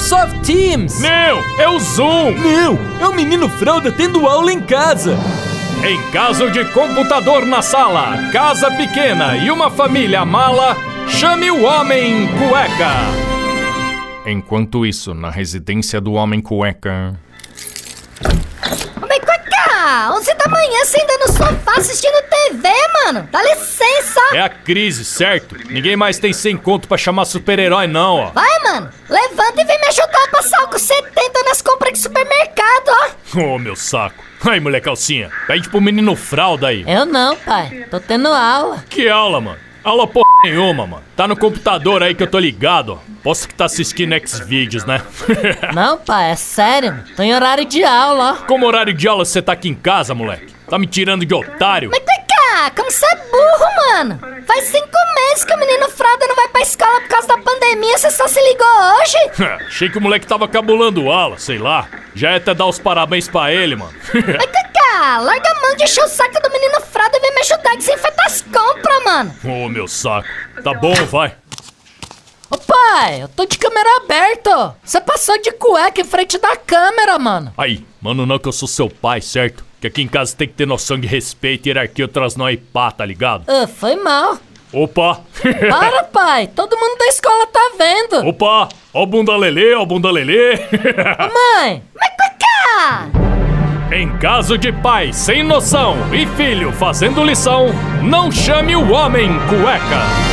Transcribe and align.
Microsoft 0.00 0.46
Teams! 0.46 0.98
Não, 1.00 1.44
é 1.58 1.68
o 1.68 1.78
Zoom! 1.78 2.32
Não, 2.32 2.78
é 3.02 3.06
o 3.06 3.14
menino 3.14 3.50
fralda 3.50 3.92
tendo 3.92 4.26
aula 4.26 4.50
em 4.50 4.58
casa! 4.58 5.14
Em 5.86 6.10
caso 6.10 6.50
de 6.50 6.64
computador 6.72 7.44
na 7.44 7.60
sala, 7.60 8.30
casa 8.32 8.70
pequena 8.70 9.36
e 9.36 9.50
uma 9.50 9.70
família 9.70 10.24
mala, 10.24 10.74
chame 11.06 11.50
o 11.50 11.64
Homem 11.64 12.26
Cueca! 12.28 12.94
Enquanto 14.24 14.86
isso, 14.86 15.12
na 15.12 15.28
residência 15.28 16.00
do 16.00 16.14
Homem 16.14 16.40
Cueca. 16.40 17.14
Homem 19.02 19.20
Cueca! 19.20 20.08
11 20.40 20.44
da 20.44 20.48
manhã 20.48 20.84
você 20.84 21.00
ainda 21.00 21.18
no 21.18 21.32
sofá 21.32 21.72
assistindo 21.76 22.22
TV, 22.28 22.68
mano! 23.04 23.28
Dá 23.30 23.42
licença! 23.42 24.20
É 24.32 24.40
a 24.40 24.48
crise, 24.48 25.04
certo? 25.04 25.56
Ninguém 25.68 25.96
mais 25.96 26.18
tem 26.18 26.32
100 26.32 26.56
conto 26.58 26.88
pra 26.88 26.96
chamar 26.96 27.26
super-herói, 27.26 27.86
não, 27.86 28.16
ó. 28.16 28.30
Vai, 28.30 28.58
mano! 28.64 28.90
Levanta 29.08 29.60
e 29.60 29.64
vem 29.64 29.78
me 29.78 29.86
ajudar 29.88 30.24
a 30.24 30.28
passar 30.28 30.60
álcool 30.60 30.78
70 30.78 31.42
nas 31.44 31.60
compras 31.60 31.92
de 31.92 31.98
supermercado, 31.98 32.88
ó! 32.88 33.40
Ô, 33.40 33.58
meu 33.58 33.76
saco. 33.76 34.24
Aí, 34.44 34.58
mulher 34.58 34.80
calcinha, 34.80 35.30
pede 35.46 35.68
pro 35.68 35.80
menino 35.80 36.16
fralda 36.16 36.68
aí. 36.68 36.84
Eu 36.86 37.04
não, 37.04 37.36
pai. 37.36 37.86
Tô 37.90 38.00
tendo 38.00 38.28
aula. 38.28 38.82
Que 38.88 39.08
aula, 39.08 39.40
mano? 39.40 39.58
Aula 39.82 40.06
porra 40.06 40.28
nenhuma, 40.44 40.86
mano. 40.86 41.02
Tá 41.16 41.26
no 41.26 41.36
computador 41.36 42.02
aí 42.02 42.14
que 42.14 42.22
eu 42.22 42.26
tô 42.30 42.38
ligado, 42.38 42.94
ó. 42.94 42.98
Posso 43.22 43.46
que 43.48 43.54
tá 43.54 43.64
assistindo 43.66 44.12
X-Vídeos, 44.14 44.84
né? 44.84 45.02
Não, 45.74 45.98
pai, 45.98 46.30
é 46.30 46.36
sério. 46.36 47.02
Tô 47.16 47.22
em 47.22 47.34
horário 47.34 47.64
de 47.64 47.82
aula, 47.84 48.38
ó. 48.42 48.46
Como 48.46 48.66
horário 48.66 48.92
de 48.94 49.06
aula 49.08 49.24
você 49.24 49.40
tá 49.42 49.52
aqui 49.52 49.68
em 49.68 49.74
casa, 49.74 50.14
moleque? 50.14 50.54
Tá 50.68 50.78
me 50.78 50.86
tirando 50.86 51.24
de 51.24 51.34
otário? 51.34 51.90
Mas 51.90 52.00
Cueca, 52.00 52.70
como 52.76 52.90
você 52.90 53.06
é 53.06 53.16
burro, 53.16 53.76
mano! 53.76 54.20
Faz 54.46 54.64
cinco 54.64 54.96
meses 55.16 55.44
que 55.44 55.54
o 55.54 55.58
menino 55.58 55.88
fralda 55.90 56.26
não 56.26 56.36
vai 56.36 56.48
pra 56.48 56.60
escola 56.62 57.00
por 57.00 57.08
causa 57.08 57.28
da 57.28 57.38
pandemia, 57.38 57.98
você 57.98 58.10
só 58.10 58.26
se 58.28 58.40
ligou 58.40 58.66
hoje? 59.00 59.54
Achei 59.66 59.88
que 59.88 59.98
o 59.98 60.00
moleque 60.00 60.26
tava 60.26 60.46
cabulando 60.48 61.10
aula, 61.10 61.38
sei 61.38 61.58
lá. 61.58 61.88
Já 62.14 62.30
ia 62.30 62.36
até 62.36 62.54
dar 62.54 62.66
os 62.66 62.78
parabéns 62.78 63.28
pra 63.28 63.52
ele, 63.52 63.76
mano. 63.76 63.92
Mas 64.14 64.46
Cueca, 64.46 65.18
larga 65.18 65.50
a 65.50 65.60
mão 65.60 65.76
de 65.76 65.84
encher 65.84 66.04
o 66.04 66.08
saco 66.08 66.40
do 66.40 66.50
menino 66.50 66.80
fralda 66.80 67.16
e 67.16 67.20
vem 67.20 67.34
me 67.34 67.40
ajudar 67.40 67.72
a 67.72 67.76
desinfetar 67.76 68.26
as 68.26 68.42
compras, 68.42 68.99
mano! 69.10 69.34
Ô, 69.44 69.68
meu 69.68 69.88
saco. 69.88 70.28
Tá 70.62 70.72
bom, 70.74 70.94
vai. 71.06 71.34
Ô, 72.50 72.56
pai, 72.58 73.22
eu 73.22 73.28
tô 73.28 73.44
de 73.44 73.58
câmera 73.58 73.88
aberta. 73.98 74.74
Você 74.82 75.00
passou 75.00 75.40
de 75.40 75.52
cueca 75.52 76.00
em 76.00 76.04
frente 76.04 76.38
da 76.38 76.56
câmera, 76.56 77.18
mano. 77.18 77.52
Aí, 77.56 77.84
mano, 78.00 78.26
não 78.26 78.38
que 78.38 78.48
eu 78.48 78.52
sou 78.52 78.68
seu 78.68 78.88
pai, 78.88 79.20
certo? 79.20 79.64
Que 79.80 79.86
aqui 79.86 80.02
em 80.02 80.08
casa 80.08 80.36
tem 80.36 80.48
que 80.48 80.54
ter 80.54 80.66
noção 80.66 80.98
de 80.98 81.06
respeito, 81.06 81.66
hierarquia, 81.66 82.04
outras 82.04 82.36
não 82.36 82.46
aí 82.46 82.56
pá, 82.56 82.90
tá 82.90 83.04
ligado? 83.04 83.44
Ah, 83.46 83.66
foi 83.66 83.96
mal. 83.96 84.38
Opa! 84.72 85.20
Para, 85.68 86.04
pai. 86.12 86.48
Todo 86.48 86.76
mundo 86.76 86.98
da 86.98 87.06
escola 87.06 87.46
tá 87.46 87.72
vendo. 87.78 88.28
Opa! 88.28 88.68
Ó 88.92 89.02
o 89.02 89.06
bunda 89.06 89.36
lelê, 89.36 89.74
ó 89.74 89.82
o 89.82 89.86
bunda 89.86 90.10
lelê! 90.10 90.56
Mãe, 91.32 91.82
Mas 91.94 92.10
Cueca! 92.16 93.19
Em 93.92 94.08
caso 94.18 94.56
de 94.56 94.70
pai 94.72 95.12
sem 95.12 95.42
noção 95.42 95.96
e 96.14 96.24
filho 96.36 96.72
fazendo 96.72 97.24
lição, 97.24 97.66
não 98.02 98.30
chame 98.30 98.76
o 98.76 98.92
homem 98.92 99.28
cueca! 99.48 100.29